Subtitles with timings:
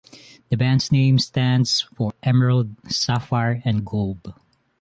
[0.49, 4.33] The band's name stands for emerald, sapphire, and gold.